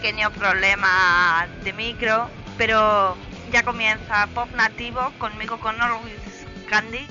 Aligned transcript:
Un 0.00 0.06
pequeño 0.06 0.30
problema 0.30 1.46
de 1.62 1.74
micro, 1.74 2.30
pero 2.56 3.16
ya 3.52 3.62
comienza 3.62 4.26
Pop 4.34 4.48
Nativo 4.54 5.12
conmigo 5.18 5.60
con 5.60 5.76
Norwis 5.76 6.46
Candy 6.70 7.06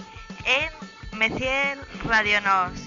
en 0.45 1.19
Meciel 1.19 1.79
Radio 2.05 2.41
Nos. 2.41 2.79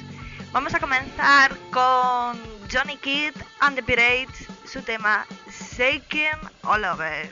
Vamos 0.50 0.74
a 0.74 0.80
comenzar 0.80 1.56
con 1.70 2.36
Johnny 2.72 2.96
Kidd 2.96 3.34
and 3.60 3.76
the 3.76 3.82
Pirates, 3.82 4.48
su 4.64 4.82
tema 4.82 5.24
Shaking 5.48 6.50
All 6.64 6.84
Over. 6.84 7.30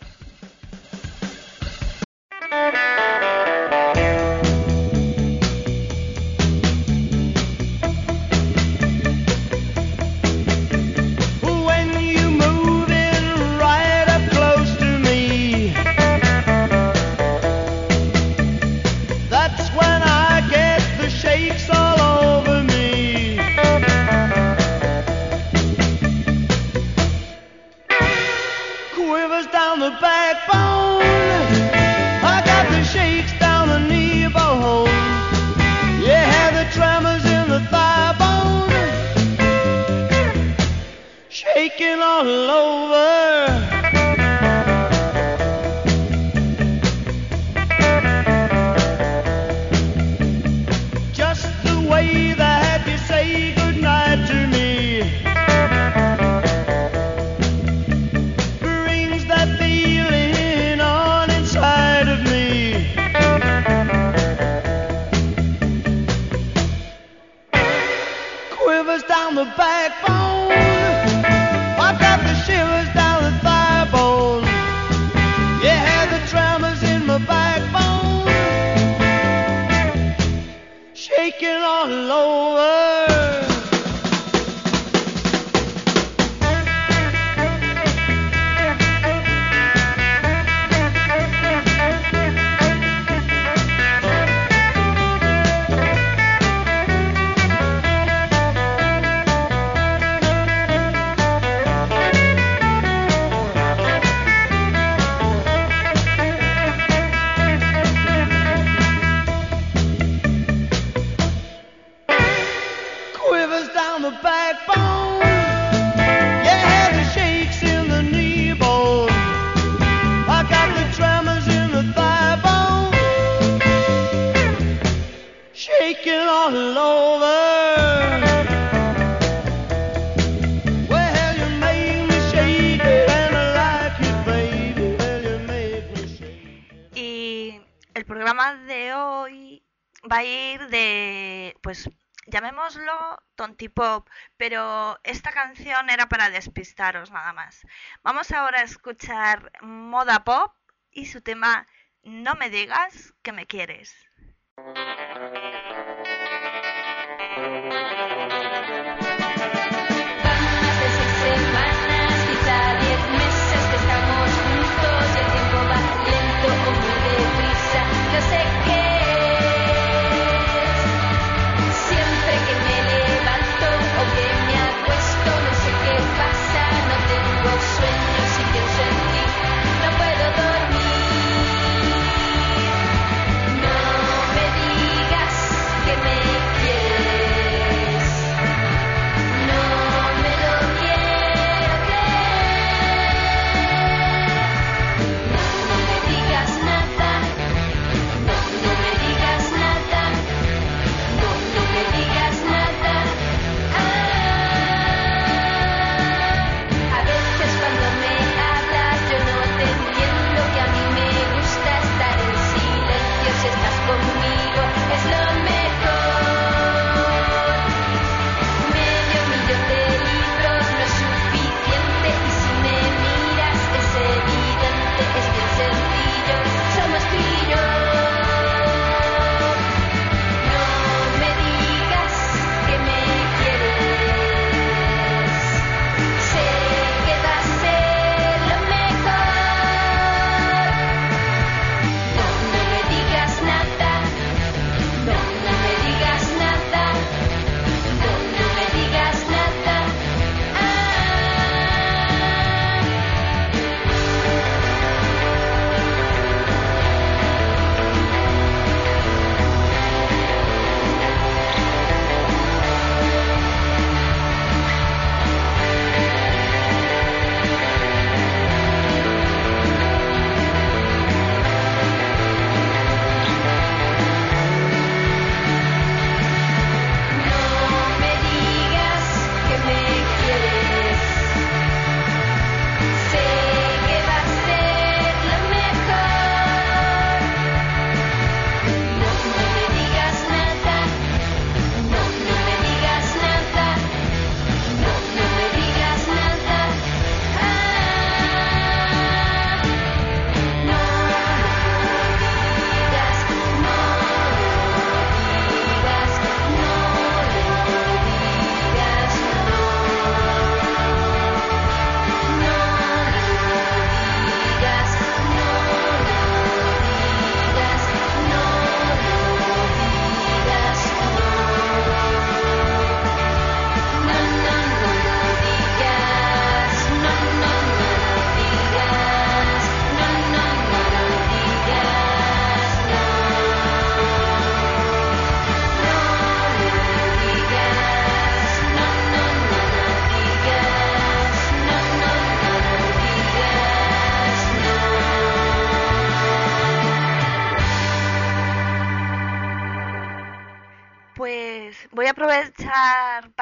Llamémoslo 142.51 143.23
tontipop, 143.37 144.09
pero 144.37 144.99
esta 145.05 145.31
canción 145.31 145.89
era 145.89 146.09
para 146.09 146.31
despistaros 146.31 147.13
nada 147.13 147.33
más. 147.33 147.65
Vamos 148.03 148.33
ahora 148.33 148.59
a 148.59 148.65
escuchar 148.65 149.53
Moda 149.63 150.25
Pop 150.25 150.53
y 150.91 151.07
su 151.07 151.21
tema 151.21 151.67
No 152.03 152.35
me 152.35 152.51
digas 152.51 153.15
que 153.23 153.33
me 153.33 153.47
quieres. 153.47 153.95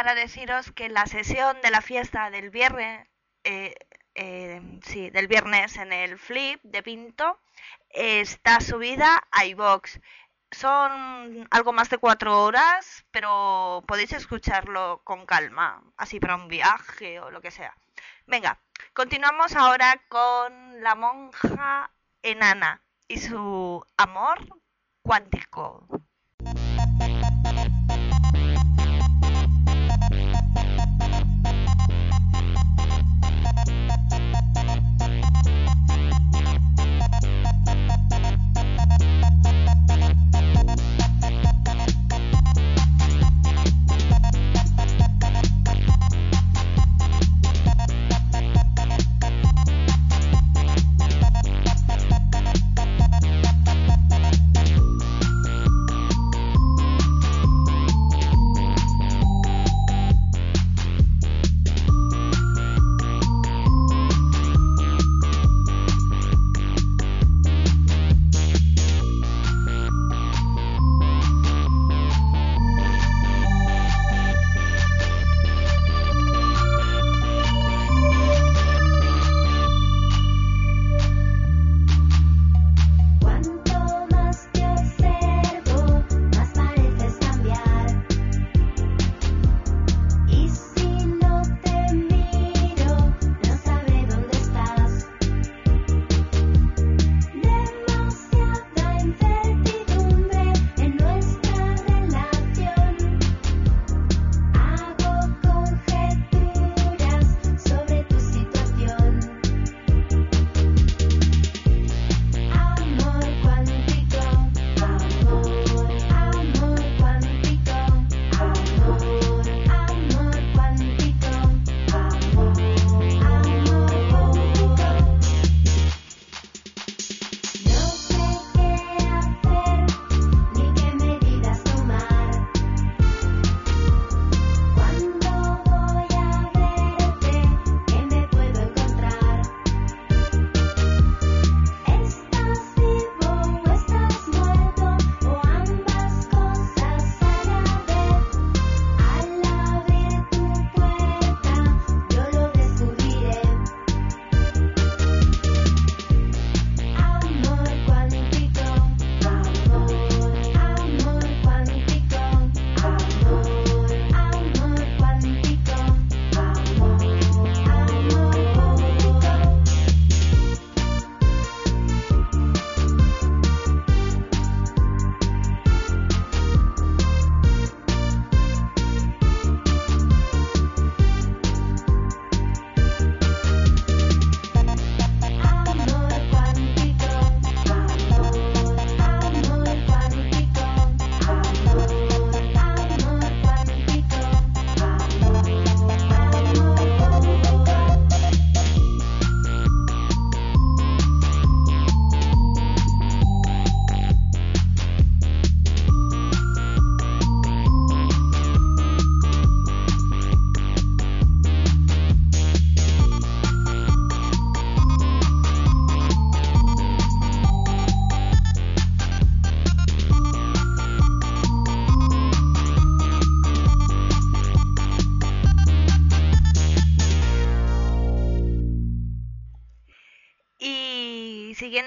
Para 0.08 0.22
deciros 0.22 0.72
que 0.72 0.88
la 0.88 1.04
sesión 1.04 1.60
de 1.60 1.70
la 1.70 1.82
fiesta 1.82 2.30
del 2.30 2.48
viernes, 2.48 3.06
eh, 3.44 3.74
eh, 4.14 4.62
sí, 4.82 5.10
del 5.10 5.28
viernes 5.28 5.76
en 5.76 5.92
el 5.92 6.18
Flip 6.18 6.62
de 6.62 6.82
Pinto 6.82 7.38
está 7.90 8.58
subida 8.62 9.22
a 9.30 9.44
iVox. 9.44 10.00
Son 10.50 11.46
algo 11.50 11.74
más 11.74 11.90
de 11.90 11.98
cuatro 11.98 12.42
horas, 12.42 13.04
pero 13.10 13.84
podéis 13.86 14.14
escucharlo 14.14 15.02
con 15.04 15.26
calma, 15.26 15.82
así 15.98 16.18
para 16.18 16.36
un 16.36 16.48
viaje 16.48 17.20
o 17.20 17.30
lo 17.30 17.42
que 17.42 17.50
sea. 17.50 17.76
Venga, 18.26 18.58
continuamos 18.94 19.56
ahora 19.56 20.00
con 20.08 20.82
la 20.82 20.94
monja 20.94 21.90
enana 22.22 22.80
y 23.08 23.18
su 23.18 23.84
amor 23.98 24.38
cuántico. 25.02 25.86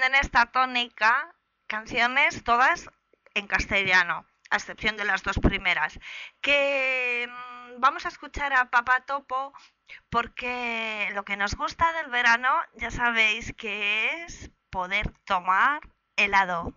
En 0.02 0.14
esta 0.14 0.46
tónica, 0.46 1.34
canciones 1.66 2.44
todas 2.44 2.90
en 3.34 3.46
castellano, 3.46 4.26
a 4.50 4.56
excepción 4.56 4.96
de 4.96 5.04
las 5.04 5.22
dos 5.22 5.38
primeras. 5.38 5.98
Que 6.40 7.28
mm, 7.28 7.80
vamos 7.80 8.04
a 8.04 8.08
escuchar 8.08 8.52
a 8.52 8.70
Papá 8.70 9.00
Topo 9.06 9.52
porque 10.10 11.10
lo 11.14 11.24
que 11.24 11.36
nos 11.36 11.54
gusta 11.54 11.92
del 11.92 12.10
verano 12.10 12.50
ya 12.74 12.90
sabéis 12.90 13.52
que 13.56 14.24
es 14.24 14.50
poder 14.70 15.12
tomar 15.24 15.80
helado. 16.16 16.74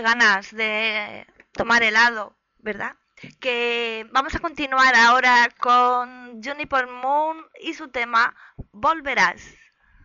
Ganas 0.00 0.54
de 0.54 1.26
tomar 1.52 1.82
helado, 1.82 2.34
¿verdad? 2.58 2.96
Que 3.40 4.06
vamos 4.12 4.34
a 4.34 4.38
continuar 4.40 4.94
ahora 4.96 5.48
con 5.58 6.42
Juniper 6.42 6.86
Moon 6.86 7.36
y 7.60 7.74
su 7.74 7.88
tema 7.88 8.34
Volverás. 8.72 9.42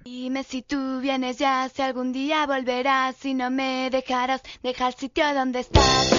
Dime 0.04 0.44
si 0.44 0.62
tú 0.62 1.00
vienes 1.00 1.38
ya, 1.38 1.68
si 1.70 1.82
algún 1.82 2.14
día 2.14 2.46
volverás, 2.46 3.16
si 3.18 3.34
no 3.34 3.50
me 3.50 3.90
dejarás 3.90 4.42
dejar 4.64 4.94
sitio 4.94 5.34
donde 5.34 5.60
estás. 5.60 6.17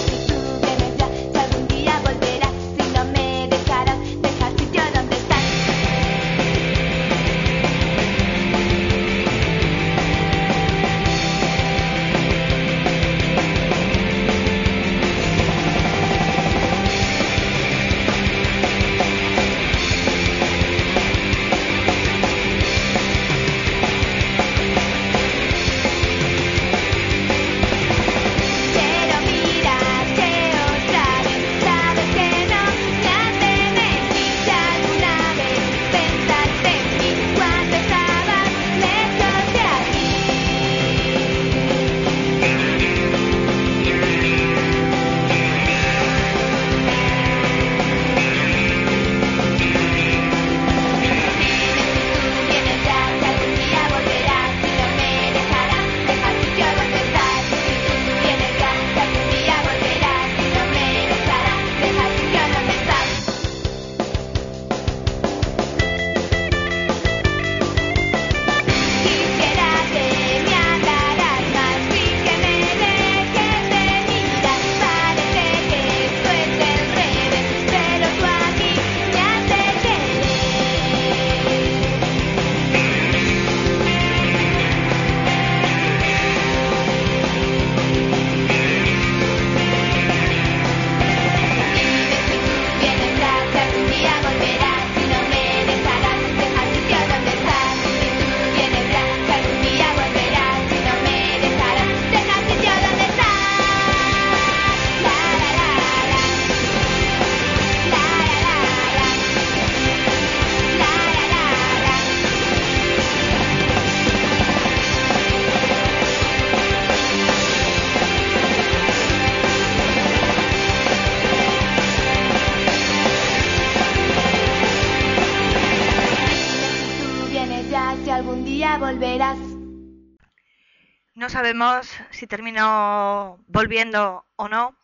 Si 132.11 132.27
termino 132.27 133.39
volviendo 133.49 134.27
o 134.37 134.49
no, 134.49 134.77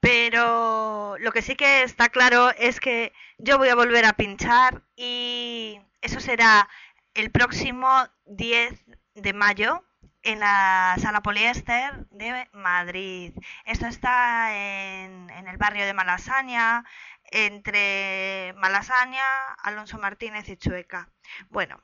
pero 0.00 1.16
lo 1.18 1.32
que 1.32 1.42
sí 1.42 1.56
que 1.56 1.82
está 1.82 2.10
claro 2.10 2.50
es 2.58 2.80
que 2.80 3.12
yo 3.38 3.56
voy 3.56 3.68
a 3.70 3.74
volver 3.74 4.04
a 4.04 4.12
pinchar 4.12 4.82
y 4.94 5.80
eso 6.02 6.20
será 6.20 6.68
el 7.14 7.30
próximo 7.30 7.88
10 8.26 8.74
de 9.14 9.32
mayo 9.32 9.84
en 10.22 10.40
la 10.40 10.96
sala 11.00 11.22
poliéster 11.22 12.06
de 12.10 12.46
Madrid. 12.52 13.32
Esto 13.64 13.86
está 13.86 14.54
en, 14.54 15.30
en 15.30 15.48
el 15.48 15.56
barrio 15.56 15.86
de 15.86 15.94
Malasaña, 15.94 16.84
entre 17.30 18.52
Malasaña, 18.56 19.24
Alonso 19.62 19.98
Martínez 19.98 20.48
y 20.48 20.56
Chueca. 20.56 21.08
Bueno, 21.48 21.80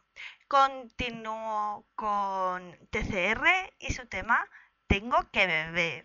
continúo 0.54 1.84
con 1.96 2.78
TCR 2.90 3.44
y 3.80 3.92
su 3.92 4.06
tema 4.06 4.48
Tengo 4.86 5.28
que 5.32 5.48
beber. 5.48 6.04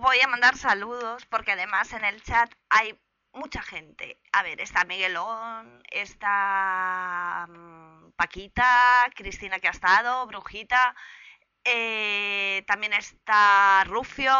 Voy 0.00 0.20
a 0.20 0.28
mandar 0.28 0.56
saludos 0.56 1.24
porque 1.26 1.52
además 1.52 1.92
en 1.92 2.04
el 2.04 2.22
chat 2.22 2.50
hay 2.70 2.98
mucha 3.32 3.62
gente. 3.62 4.20
A 4.32 4.42
ver, 4.42 4.60
está 4.60 4.84
Miguelón, 4.84 5.82
está 5.90 7.46
mm, 7.48 8.12
Paquita, 8.16 9.06
Cristina 9.14 9.58
que 9.60 9.68
ha 9.68 9.72
estado, 9.72 10.26
Brujita, 10.26 10.94
eh, 11.64 12.64
también 12.66 12.92
está 12.94 13.84
Rufio 13.86 14.32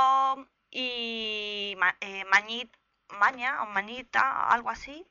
y 0.71 1.75
Ma- 1.79 1.97
eh, 2.01 2.25
Maña 3.09 3.63
o 3.63 3.67
Mañita, 3.67 4.49
algo 4.49 4.71
así. 4.71 5.07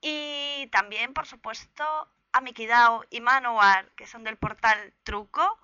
Y 0.00 0.68
también, 0.72 1.14
por 1.14 1.26
supuesto, 1.26 1.84
a 2.32 2.40
y 3.10 3.20
Manuar, 3.20 3.90
que 3.96 4.06
son 4.06 4.24
del 4.24 4.36
portal 4.38 4.94
Truco 5.04 5.58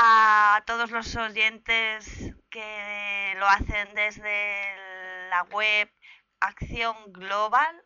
a 0.00 0.62
todos 0.64 0.92
los 0.92 1.16
oyentes 1.16 2.32
que 2.50 3.34
lo 3.36 3.48
hacen 3.48 3.92
desde 3.96 4.76
la 5.28 5.42
web 5.50 5.90
Acción 6.38 6.94
Global, 7.08 7.84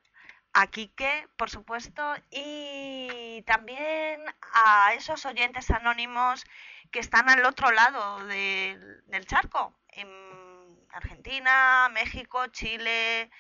a 0.53 0.67
Quique, 0.67 1.27
por 1.39 1.49
supuesto, 1.49 2.15
y 2.31 3.43
también 3.47 4.21
a 4.53 4.93
esos 4.93 5.25
oyentes 5.25 5.71
anónimos 5.71 6.45
que 6.91 6.99
están 6.99 7.31
al 7.31 7.47
otro 7.47 7.71
lado 7.73 8.27
del, 8.27 9.03
del 9.07 9.27
charco, 9.27 9.75
en 9.89 10.07
Argentina, 10.91 11.89
México, 11.95 12.47
Chile, 12.49 13.31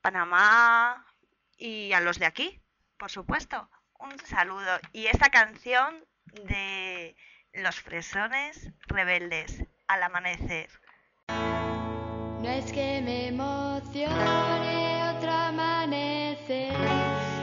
Panamá 0.00 1.04
y 1.56 1.92
a 1.92 2.00
los 2.00 2.20
de 2.20 2.26
aquí, 2.26 2.62
por 2.98 3.10
supuesto. 3.10 3.68
Un 3.98 4.16
saludo. 4.20 4.78
Y 4.92 5.06
esta 5.06 5.28
canción 5.30 6.06
de 6.26 7.16
los 7.54 7.80
fresones 7.80 8.70
rebeldes 8.86 9.64
al 9.86 10.02
amanecer. 10.02 10.70
No 11.28 12.48
es 12.48 12.72
que 12.72 13.00
me 13.02 13.28
emocione 13.28 15.02
otro 15.10 15.30
amanecer, 15.30 16.74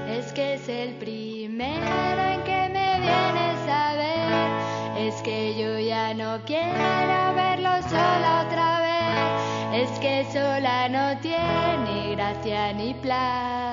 es 0.10 0.34
que 0.34 0.56
es 0.56 0.68
el 0.68 0.96
primero 0.96 1.86
en 1.86 2.44
que 2.44 2.70
me 2.70 3.00
vienes 3.00 3.70
a 3.70 3.94
ver. 3.96 5.08
Es 5.08 5.22
que 5.22 5.58
yo 5.58 5.80
ya 5.80 6.14
no 6.14 6.44
quiero 6.46 7.34
verlo 7.36 7.82
sola 7.84 8.46
otra 8.48 8.82
vez, 8.82 9.90
es 9.90 10.00
que 10.00 10.26
sola 10.34 10.90
no 10.90 11.18
tiene 11.22 12.16
gracia 12.16 12.74
ni 12.74 12.94
placer. 12.96 13.69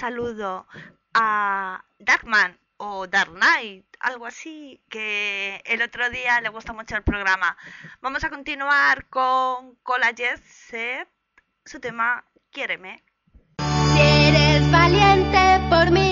Saludo 0.00 0.66
a 1.12 1.84
Darkman 1.98 2.58
o 2.78 3.06
Dark 3.06 3.32
Knight, 3.34 3.84
algo 4.00 4.24
así, 4.24 4.80
que 4.88 5.60
el 5.66 5.82
otro 5.82 6.08
día 6.08 6.40
le 6.40 6.48
gustó 6.48 6.72
mucho 6.72 6.96
el 6.96 7.02
programa. 7.02 7.54
Vamos 8.00 8.24
a 8.24 8.30
continuar 8.30 9.06
con 9.10 9.74
Cola 9.82 10.14
Jesset, 10.16 11.06
su 11.66 11.80
tema 11.80 12.24
Quiéreme. 12.50 13.04
Eres 13.98 14.70
valiente 14.72 15.60
por 15.68 15.90
mí, 15.90 16.09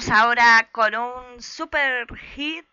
vamos 0.00 0.18
ahora 0.18 0.68
con 0.72 0.94
un 0.94 1.42
super 1.42 2.06
hit. 2.34 2.64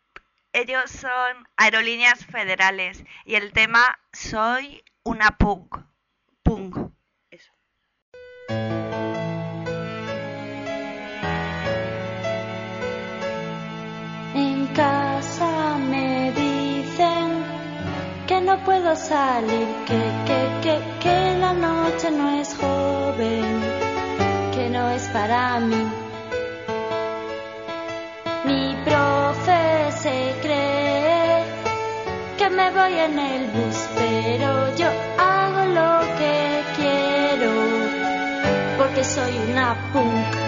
Ellos 0.53 0.89
son 0.89 1.47
Aerolíneas 1.57 2.25
Federales 2.25 3.03
y 3.25 3.35
el 3.35 3.51
tema 3.51 3.99
Soy 4.13 4.81
una 5.03 5.31
punk. 5.37 5.77
Punk. 6.43 6.91
Eso. 7.29 7.51
En 14.33 14.67
casa 14.73 15.77
me 15.79 16.31
dicen 16.31 17.43
que 18.25 18.39
no 18.39 18.63
puedo 18.63 18.95
salir, 18.95 19.67
que, 19.85 19.99
que, 20.25 20.61
que, 20.61 20.99
que 21.01 21.37
la 21.39 21.53
noche 21.53 22.09
no 22.09 22.39
es 22.39 22.55
joven, 22.55 23.61
que 24.53 24.69
no 24.69 24.89
es 24.91 25.03
para 25.09 25.59
mí. 25.59 26.06
Mi 28.47 28.75
profe 28.85 29.91
se 30.03 30.33
cree 30.41 31.43
que 32.37 32.49
me 32.49 32.71
voy 32.71 32.93
en 32.93 33.19
el 33.19 33.47
bus, 33.47 33.89
pero 33.95 34.75
yo 34.75 34.87
hago 35.17 35.65
lo 35.79 35.99
que 36.17 36.63
quiero, 36.77 37.51
porque 38.77 39.03
soy 39.03 39.33
una 39.49 39.75
punk. 39.91 40.46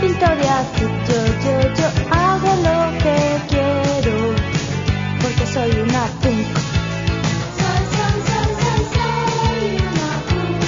De 0.00 0.48
azul. 0.48 0.90
Yo, 1.08 1.18
yo, 1.44 1.54
yo 1.74 1.86
hago 2.10 2.50
lo 2.66 2.78
que 3.02 3.16
quiero 3.48 4.16
porque 5.20 5.46
soy 5.46 5.70
una 5.80 6.06
punk. 6.22 6.46
Soy, 7.58 7.82
soy, 7.94 8.16
soy, 8.28 8.50
soy, 8.62 8.82
soy 8.94 9.64
una 9.90 10.10
punk. 10.28 10.62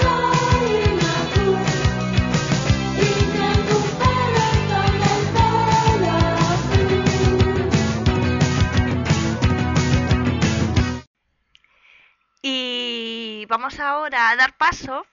Soy 0.00 0.72
una 0.92 1.14
punk. 1.34 1.66
Y 2.96 3.08
tengo 3.36 3.74
un 3.76 3.88
pelo 4.00 4.46
con 4.70 4.94
el 5.12 5.22
pelo 5.34 6.14
azul. 6.50 7.04
Y 12.42 13.46
vamos 13.48 13.78
ahora 13.80 14.30
a 14.30 14.36
dar 14.36 14.56
paso 14.56 15.04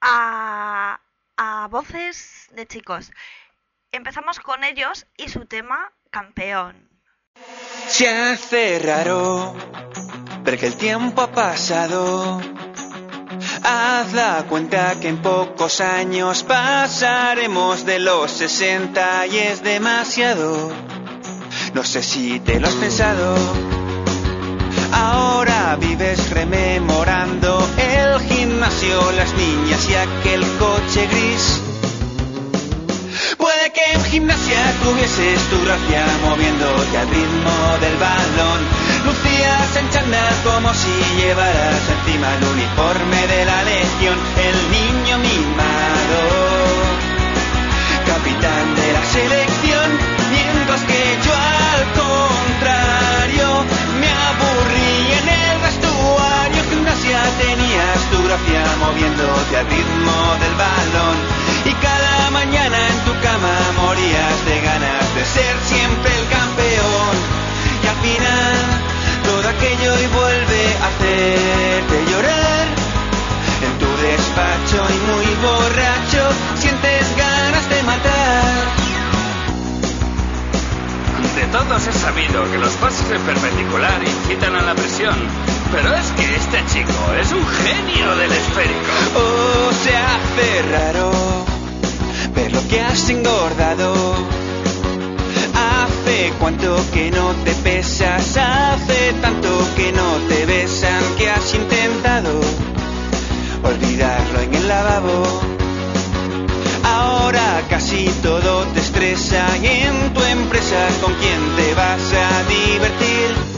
a, 0.00 0.99
a 1.42 1.68
voces 1.68 2.48
de 2.52 2.66
chicos. 2.66 3.10
Empezamos 3.92 4.38
con 4.40 4.62
ellos 4.62 5.06
y 5.16 5.30
su 5.30 5.46
tema 5.46 5.90
Campeón. 6.10 6.90
Se 7.88 8.10
hace 8.10 8.78
raro 8.78 9.56
ver 10.42 10.58
que 10.58 10.66
el 10.66 10.76
tiempo 10.76 11.22
ha 11.22 11.32
pasado. 11.32 12.42
Haz 13.64 14.12
la 14.12 14.44
cuenta 14.50 15.00
que 15.00 15.08
en 15.08 15.22
pocos 15.22 15.80
años 15.80 16.42
pasaremos 16.42 17.86
de 17.86 18.00
los 18.00 18.30
60 18.32 19.26
y 19.28 19.38
es 19.38 19.62
demasiado. 19.62 20.70
No 21.72 21.82
sé 21.84 22.02
si 22.02 22.38
te 22.40 22.60
lo 22.60 22.68
has 22.68 22.74
pensado. 22.74 23.34
Ahora 24.92 25.76
vives 25.76 26.28
rememorando 26.28 27.66
el 27.78 28.19
gimnasio, 28.40 29.12
las 29.12 29.34
niñas 29.34 29.82
y 29.90 29.94
aquel 29.94 30.40
coche 30.58 31.06
gris. 31.12 31.44
Puede 33.36 33.64
que 33.74 33.84
en 33.92 34.02
gimnasia 34.04 34.62
tuvieses 34.82 35.40
tu 35.50 35.56
gracia 35.64 36.02
moviéndote 36.24 36.96
al 37.02 37.08
ritmo 37.08 37.56
del 37.84 37.96
balón. 38.06 38.60
Lucías 39.04 39.76
en 39.80 39.90
chándal 39.90 40.34
como 40.48 40.72
si 40.72 40.94
llevaras 41.18 41.82
encima 41.96 42.28
el 42.36 42.44
uniforme 42.56 43.20
de 43.32 43.44
la 43.44 43.60
legión, 43.72 44.18
el 44.48 44.56
niño 44.76 45.14
mimado, 45.18 46.20
capitán 48.06 48.79
moviéndote 58.78 59.56
al 59.56 59.66
ritmo 59.66 60.16
del 60.40 60.54
balón. 60.54 61.16
Y 61.64 61.72
cada 61.74 62.30
mañana 62.30 62.78
en 62.88 62.98
tu 63.04 63.12
cama 63.20 63.54
morías 63.76 64.44
de 64.46 64.60
ganas 64.60 65.14
de 65.14 65.24
ser 65.24 65.54
siempre 65.66 66.10
el 66.18 66.26
campeón. 66.28 67.14
Y 67.82 67.86
al 67.86 67.98
final 68.06 68.60
todo 69.24 69.48
aquello 69.48 69.92
y 70.00 70.06
vuelve 70.06 70.62
a 70.82 70.86
hacerte 70.88 71.96
llorar. 72.10 72.66
En 73.66 73.72
tu 73.78 73.90
despacho 74.08 74.80
y 74.88 74.98
muy 75.10 75.28
borracho 75.44 76.22
sientes 76.56 77.16
ganas 77.16 77.68
de 77.68 77.82
matar. 77.82 78.80
De 81.36 81.46
todos 81.46 81.86
he 81.86 81.92
sabido 81.92 82.50
que 82.50 82.58
los 82.58 82.72
pases 82.74 83.10
en 83.10 83.22
perpendicular 83.22 84.02
incitan 84.02 84.56
a 84.56 84.62
la 84.62 84.74
presión. 84.74 85.16
Pero 85.72 85.94
es 85.94 86.06
que 86.12 86.34
este 86.34 86.58
chico 86.72 86.92
es 87.20 87.32
un 87.32 87.46
genio 87.46 88.16
del 88.16 88.32
esférico. 88.32 88.92
Oh, 89.14 89.72
se 89.72 89.96
hace 89.96 90.62
raro 90.72 91.10
ver 92.34 92.52
lo 92.52 92.66
que 92.68 92.80
has 92.80 93.08
engordado. 93.08 93.94
Hace 95.54 96.32
cuánto 96.40 96.76
que 96.92 97.10
no 97.12 97.34
te 97.44 97.52
pesas, 97.52 98.36
hace 98.36 99.12
tanto 99.20 99.48
que 99.76 99.92
no 99.92 100.16
te 100.28 100.44
besan 100.46 101.02
que 101.16 101.30
has 101.30 101.54
intentado 101.54 102.40
olvidarlo 103.62 104.40
en 104.40 104.54
el 104.54 104.68
lavabo. 104.68 105.40
Ahora 106.82 107.62
casi 107.68 108.06
todo 108.22 108.64
te 108.74 108.80
estresa 108.80 109.46
y 109.62 109.66
en 109.66 110.14
tu 110.14 110.22
empresa 110.24 110.88
con 111.00 111.14
quién 111.14 111.40
te 111.56 111.74
vas 111.74 112.12
a 112.12 112.48
divertir. 112.48 113.49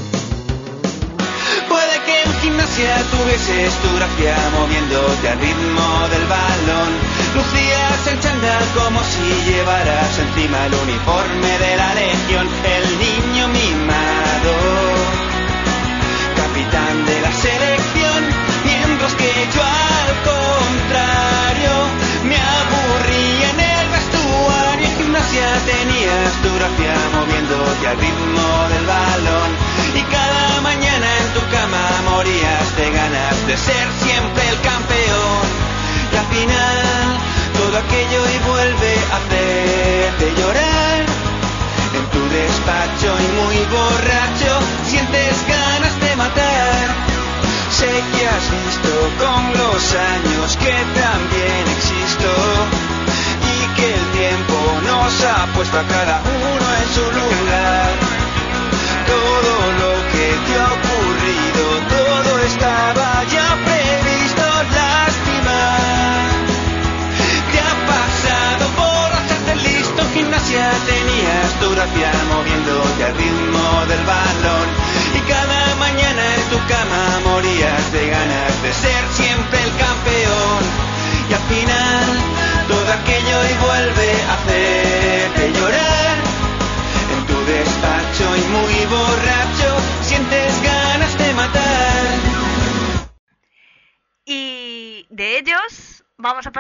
En 2.73 2.79
gimnasia 2.79 3.05
tuvieses 3.11 3.75
tu 3.83 3.97
gracia 3.97 4.35
moviéndote 4.59 5.29
al 5.29 5.39
ritmo 5.41 6.09
del 6.09 6.25
balón. 6.25 6.93
Lucías 7.35 8.07
en 8.07 8.19
chándal 8.21 8.65
como 8.73 8.99
si 9.05 9.51
llevaras 9.51 10.19
encima 10.19 10.65
el 10.65 10.75
uniforme 10.75 11.59
de 11.59 11.77
la 11.77 11.95
legión, 11.95 12.49
el 12.65 12.87
niño 12.99 13.49
mimado, 13.49 14.55
capitán 16.35 16.97
de 17.05 17.21
la 17.21 17.33
selección, 17.33 18.21
mientras 18.65 19.15
que 19.21 19.33
yo 19.53 19.63
al 19.63 20.13
contrario 20.33 21.75
me 22.25 22.39
aburrí 22.41 23.29
en 23.53 23.61
el 23.61 23.87
vestuario. 23.93 24.89
En 24.89 24.97
gimnasia 24.97 25.49
tenías 25.69 26.33
tu 26.41 26.49
gracia 26.57 26.95
moviéndote 27.21 27.87
al 27.87 27.99
ritmo 27.99 28.49
del 28.73 28.87
balón 28.87 29.51
y 29.95 30.03
cada 30.09 30.53
Y 32.25 32.62
siente 32.83 32.99
ganas 32.99 33.47
de 33.47 33.57
ser 33.57 33.89
siempre 34.03 34.49
el 34.49 34.61
campeón. 34.61 35.45
Y 36.13 36.17
al 36.17 36.27
final 36.27 37.19
todo 37.59 37.79
aquello 37.79 38.21
y 38.29 38.39
vuelve 38.51 38.95
a 39.13 39.17
hacerte 39.17 40.41
llorar. 40.41 41.01
En 41.95 42.05
tu 42.11 42.23
despacho 42.29 43.09
y 43.21 43.29
muy 43.41 43.59
borracho 43.67 44.53
sientes 44.89 45.37
ganas 45.47 46.01
de 46.01 46.17
matar. 46.17 46.87
Sé 47.71 47.91
que 48.13 48.27
has 48.27 48.47
visto 48.51 48.91
con 49.19 49.53
los 49.53 49.95
años 49.95 50.57
que 50.57 50.75
también 51.01 51.63
existo. 51.77 52.92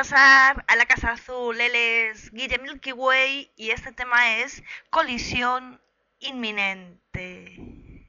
pasar 0.02 0.64
a 0.66 0.74
la 0.74 0.84
Casa 0.84 1.12
Azul. 1.12 1.60
Él 1.60 1.76
es 1.76 2.32
Guille 2.32 2.58
Milky 2.58 2.90
Way 2.90 3.52
y 3.54 3.70
este 3.70 3.92
tema 3.92 4.38
es 4.38 4.60
Colisión 4.90 5.80
Inminente. 6.18 8.08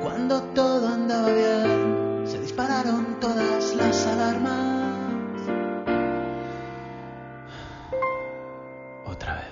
Cuando 0.00 0.40
todo 0.54 0.86
andaba 0.86 1.30
bien, 1.30 2.22
se 2.28 2.38
dispararon 2.38 3.18
todas 3.18 3.74
las 3.74 4.06
alarmas. 4.06 5.36
Otra 9.04 9.34
vez. 9.34 9.51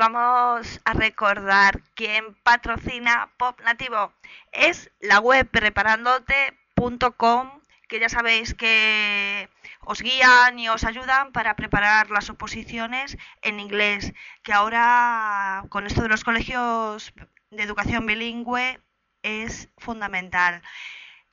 Vamos 0.00 0.80
a 0.86 0.94
recordar 0.94 1.82
quién 1.94 2.34
patrocina 2.42 3.30
Pop 3.36 3.60
Nativo. 3.60 4.14
Es 4.50 4.90
la 4.98 5.20
web 5.20 5.46
preparandote.com, 5.50 7.60
que 7.86 8.00
ya 8.00 8.08
sabéis 8.08 8.54
que 8.54 9.50
os 9.80 10.00
guían 10.00 10.58
y 10.58 10.70
os 10.70 10.84
ayudan 10.84 11.32
para 11.32 11.54
preparar 11.54 12.10
las 12.10 12.30
oposiciones 12.30 13.18
en 13.42 13.60
inglés, 13.60 14.14
que 14.42 14.54
ahora 14.54 15.64
con 15.68 15.86
esto 15.86 16.00
de 16.00 16.08
los 16.08 16.24
colegios 16.24 17.12
de 17.50 17.62
educación 17.62 18.06
bilingüe 18.06 18.80
es 19.22 19.68
fundamental. 19.76 20.62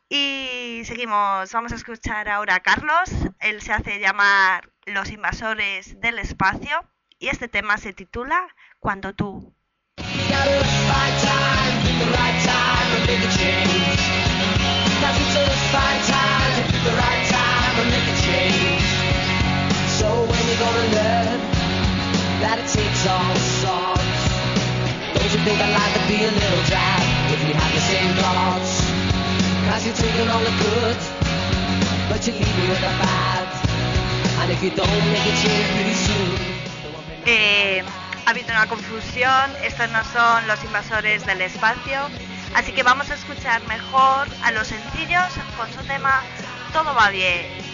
Y 0.09 0.81
seguimos, 0.83 1.53
vamos 1.53 1.71
a 1.71 1.75
escuchar 1.75 2.27
ahora 2.27 2.55
a 2.55 2.59
Carlos, 2.59 3.11
él 3.39 3.61
se 3.61 3.71
hace 3.71 4.01
llamar 4.01 4.73
Los 4.85 5.09
invasores 5.09 6.01
del 6.01 6.19
espacio 6.19 6.85
y 7.19 7.29
este 7.29 7.47
tema 7.47 7.77
se 7.77 7.93
titula 7.93 8.47
Cuando 8.79 9.13
tú. 9.13 9.53
That 22.37 22.59
it 22.61 22.69
takes 22.69 23.01
all 23.09 23.35
sorts. 23.65 24.21
Don't 25.09 25.31
you 25.33 25.41
think 25.41 25.57
I'd 25.57 25.73
like 25.73 25.93
to 25.97 26.03
be 26.05 26.21
a 26.21 26.29
little 26.29 26.63
dad 26.69 27.01
if 27.33 27.41
we 27.43 27.51
had 27.57 27.71
the 27.73 27.81
same 27.81 28.13
thoughts? 28.13 28.93
Cause 29.65 29.81
you're 29.83 29.97
taking 29.97 30.29
all 30.29 30.45
the 30.45 30.53
good, 30.53 30.99
but 32.13 32.21
you 32.29 32.37
leave 32.37 32.55
me 32.61 32.69
with 32.69 32.77
the 32.77 32.93
bad. 33.01 33.67
And 34.37 34.51
if 34.51 34.61
you 34.63 34.69
don't 34.69 34.87
make 35.11 35.25
a 35.27 35.35
change 35.43 35.67
pretty 35.75 35.97
soon, 35.97 36.16
Eh, 37.29 37.83
ha 38.25 38.29
habido 38.29 38.51
una 38.51 38.67
confusión, 38.67 39.51
estos 39.61 39.89
no 39.89 40.01
son 40.05 40.47
los 40.47 40.63
invasores 40.63 41.25
del 41.25 41.41
espacio, 41.41 41.99
así 42.55 42.71
que 42.71 42.83
vamos 42.83 43.11
a 43.11 43.15
escuchar 43.15 43.61
mejor 43.67 44.29
a 44.43 44.51
los 44.53 44.67
sencillos 44.67 45.33
con 45.57 45.69
su 45.73 45.85
tema 45.85 46.23
Todo 46.71 46.95
va 46.95 47.09
bien. 47.09 47.66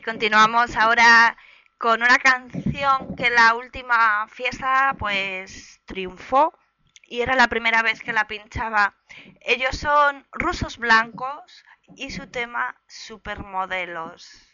Y 0.00 0.02
continuamos 0.02 0.76
ahora 0.76 1.36
con 1.76 2.02
una 2.02 2.16
canción 2.16 3.14
que 3.16 3.28
la 3.28 3.54
última 3.54 4.26
fiesta 4.28 4.96
pues 4.98 5.82
triunfó 5.84 6.58
y 7.02 7.20
era 7.20 7.34
la 7.34 7.48
primera 7.48 7.82
vez 7.82 8.00
que 8.00 8.14
la 8.14 8.26
pinchaba. 8.26 8.94
Ellos 9.42 9.76
son 9.76 10.26
rusos 10.32 10.78
blancos 10.78 11.66
y 11.96 12.12
su 12.12 12.28
tema 12.28 12.80
Supermodelos. 12.86 14.48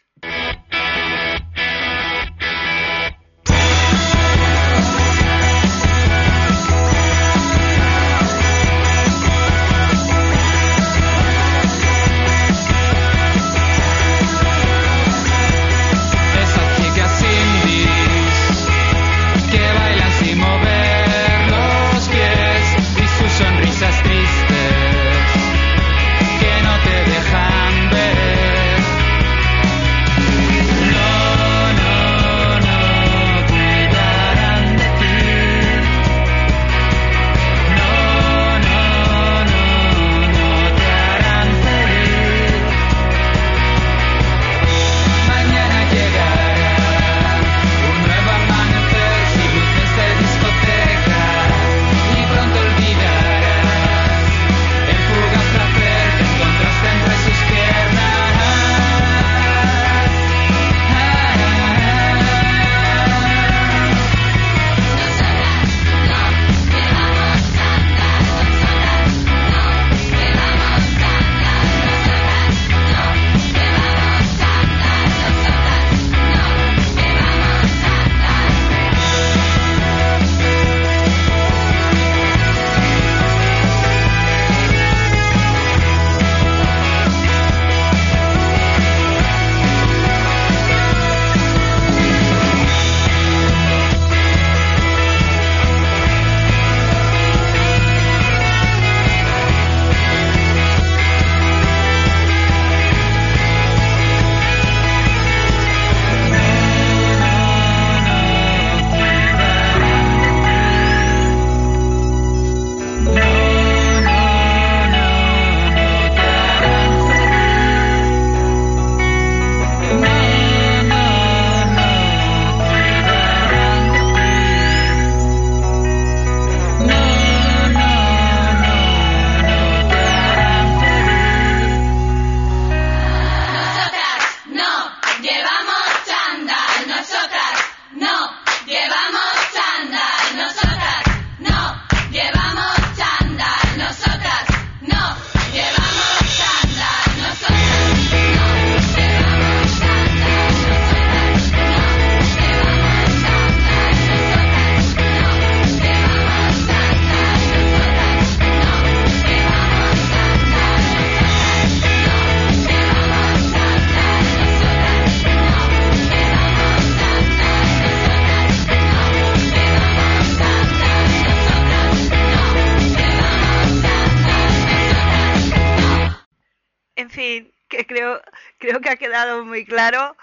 Creo, 177.07 178.21
creo 178.59 178.81
que 178.81 178.89
ha 178.89 178.95
quedado 178.97 179.45
muy 179.45 179.65
claro 179.65 180.15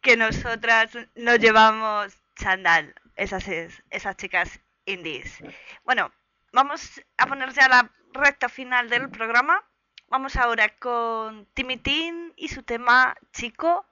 que 0.00 0.16
nosotras 0.16 0.90
nos 1.14 1.38
llevamos 1.38 2.14
chandal, 2.36 2.94
esas, 3.16 3.48
es- 3.48 3.82
esas 3.90 4.16
chicas 4.16 4.60
indies. 4.84 5.38
Bueno, 5.84 6.12
vamos 6.52 7.02
a 7.18 7.26
poner 7.26 7.52
ya 7.52 7.68
la 7.68 7.90
recta 8.12 8.48
final 8.48 8.88
del 8.88 9.10
programa. 9.10 9.62
Vamos 10.08 10.36
ahora 10.36 10.68
con 10.78 11.46
Timitín 11.54 12.32
y 12.36 12.48
su 12.48 12.62
tema 12.62 13.16
Chico 13.32 13.84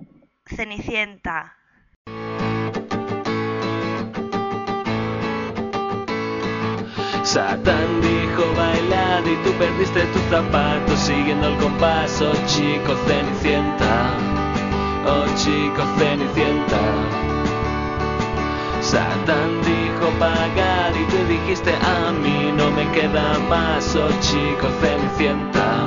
Cenicienta. 0.47 1.57
Y 9.21 9.37
tú 9.45 9.53
perdiste 9.59 10.03
tus 10.07 10.23
zapatos 10.23 10.99
siguiendo 10.99 11.49
el 11.49 11.57
compás, 11.59 12.21
oh 12.21 12.33
chico 12.47 12.97
cenicienta, 13.07 14.11
oh 15.07 15.25
chico 15.37 15.83
cenicienta. 15.99 16.81
Satán 18.81 19.63
dijo 19.63 20.11
pagar 20.19 20.93
y 20.97 21.05
tú 21.07 21.17
dijiste 21.29 21.73
a 21.75 22.11
mí 22.13 22.53
no 22.57 22.71
me 22.73 22.91
queda 22.91 23.39
más, 23.49 23.95
oh 23.95 24.11
chico 24.21 24.69
cenicienta, 24.81 25.87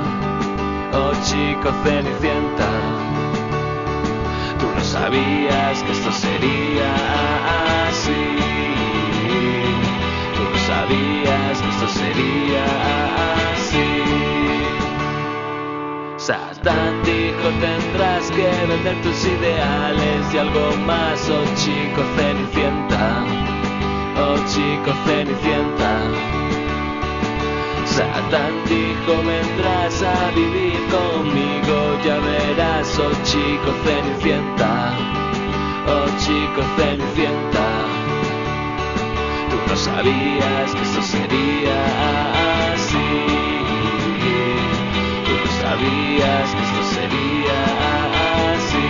oh 0.94 1.12
chico 1.22 1.70
cenicienta. 1.84 2.68
Tú 4.58 4.66
no 4.74 4.82
sabías 4.82 5.82
que 5.82 5.92
esto 5.92 6.12
sería 6.12 6.94
así. 7.88 8.36
Tú 10.34 10.42
no 10.50 10.58
sabías 10.66 11.62
que 11.62 11.68
esto 11.68 11.88
sería 11.88 12.77
Satán 16.28 17.02
dijo 17.04 17.48
tendrás 17.58 18.30
que 18.30 18.50
vender 18.66 19.00
tus 19.00 19.24
ideales 19.24 20.34
y 20.34 20.36
algo 20.36 20.76
más, 20.84 21.26
oh 21.30 21.42
chico 21.56 22.02
cenicienta, 22.18 23.24
oh 24.20 24.36
chico 24.46 24.92
cenicienta. 25.06 26.02
Satán 27.86 28.52
dijo 28.68 29.22
vendrás 29.24 30.02
a 30.02 30.30
vivir 30.32 30.78
conmigo, 30.90 31.98
ya 32.04 32.18
verás, 32.18 32.98
oh 32.98 33.10
chico 33.24 33.72
cenicienta, 33.86 34.92
oh 35.86 36.08
chico 36.18 36.60
cenicienta. 36.76 37.66
Tú 39.48 39.56
no 39.66 39.76
sabías 39.76 40.74
que 40.74 40.82
esto 40.82 41.00
sería 41.00 42.74
así. 42.74 43.47
Sabías 45.68 46.54
que 46.54 46.62
esto 46.62 46.82
sería 46.94 47.60
así. 48.54 48.88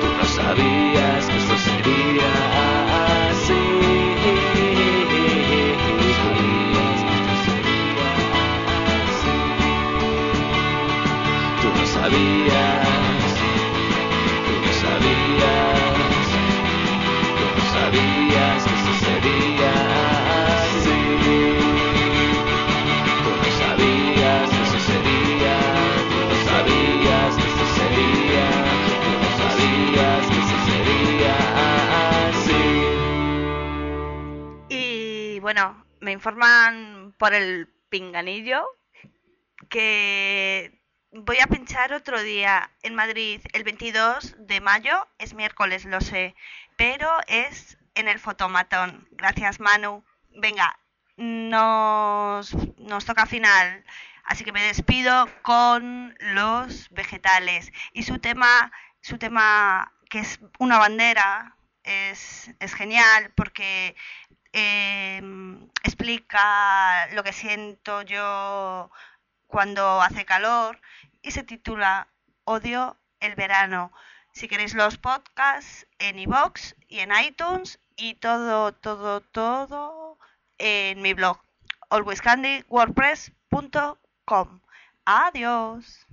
Tú 0.00 0.06
no 0.16 0.24
sabías 0.24 0.91
informan 36.22 37.12
por 37.18 37.34
el 37.34 37.66
pinganillo 37.88 38.64
que 39.68 40.80
voy 41.10 41.38
a 41.40 41.48
pinchar 41.48 41.92
otro 41.92 42.22
día 42.22 42.70
en 42.84 42.94
Madrid 42.94 43.40
el 43.52 43.64
22 43.64 44.36
de 44.38 44.60
mayo, 44.60 45.08
es 45.18 45.34
miércoles, 45.34 45.84
lo 45.84 46.00
sé, 46.00 46.36
pero 46.76 47.10
es 47.26 47.76
en 47.96 48.06
el 48.06 48.20
fotomatón. 48.20 49.08
Gracias, 49.10 49.58
Manu. 49.58 50.04
Venga, 50.30 50.78
nos, 51.16 52.54
nos 52.78 53.04
toca 53.04 53.26
final, 53.26 53.84
así 54.22 54.44
que 54.44 54.52
me 54.52 54.62
despido 54.62 55.28
con 55.42 56.16
los 56.20 56.88
vegetales 56.90 57.72
y 57.92 58.04
su 58.04 58.20
tema, 58.20 58.70
su 59.00 59.18
tema 59.18 59.92
que 60.08 60.20
es 60.20 60.38
una 60.60 60.78
bandera, 60.78 61.56
es, 61.84 62.50
es 62.60 62.74
genial 62.74 63.32
porque 63.34 63.96
eh, 64.52 65.20
explica 65.84 67.06
lo 67.12 67.22
que 67.22 67.32
siento 67.32 68.02
yo 68.02 68.90
cuando 69.46 70.00
hace 70.00 70.24
calor 70.24 70.80
y 71.22 71.32
se 71.32 71.42
titula 71.42 72.08
Odio 72.44 72.96
el 73.20 73.34
verano. 73.34 73.92
Si 74.32 74.48
queréis 74.48 74.74
los 74.74 74.98
podcasts 74.98 75.86
en 75.98 76.18
iVoox 76.18 76.74
y 76.88 77.00
en 77.00 77.10
iTunes 77.12 77.78
y 77.96 78.14
todo, 78.14 78.72
todo, 78.72 79.20
todo 79.20 80.18
en 80.58 81.02
mi 81.02 81.14
blog 81.14 81.38
alwayscandywordpress.com. 81.92 84.60
Adiós. 85.04 86.06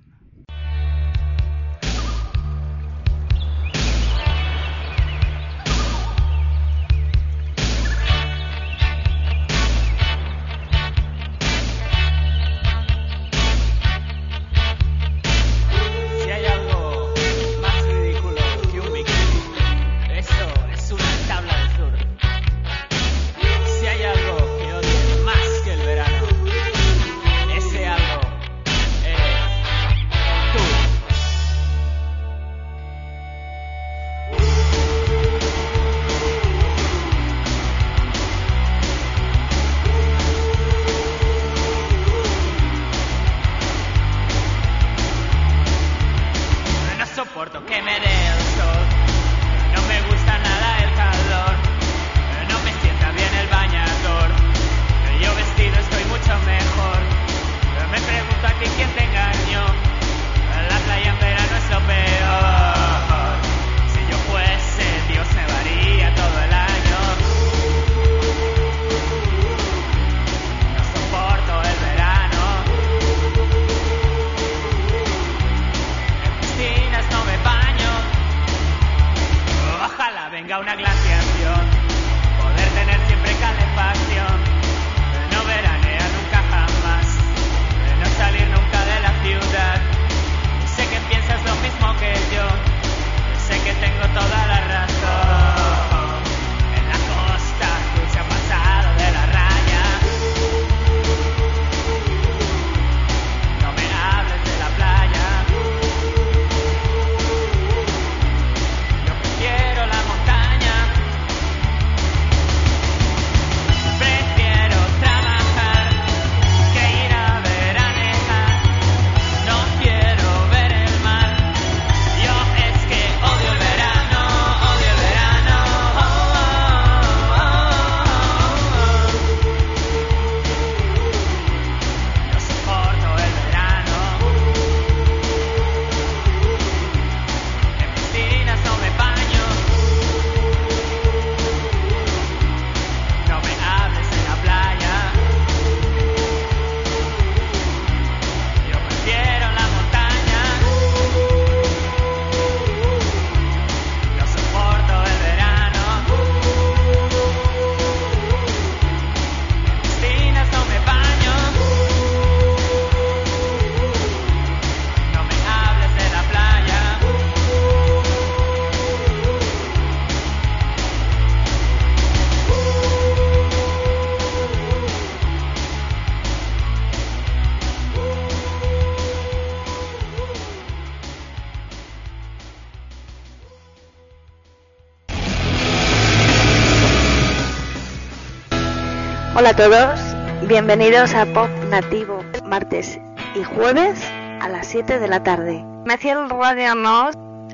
Todos, 189.60 189.99
bienvenidos 190.47 191.14
a 191.14 191.26
Pop 191.26 191.49
Nativo, 191.70 192.24
martes 192.45 192.97
y 193.36 193.43
jueves 193.43 194.01
a 194.39 194.47
las 194.47 194.68
7 194.68 194.99
de 194.99 195.07
la 195.10 195.22
tarde. 195.22 195.62
Me 195.84 195.95
el 195.95 196.30
Radio 196.30 196.76
Nos. 196.76 197.14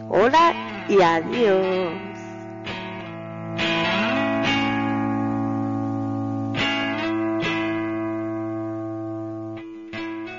Hola 0.09 0.53
y 0.87 1.01
adiós. 1.01 2.04